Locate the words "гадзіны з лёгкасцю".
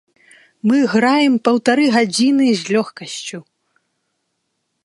1.97-3.39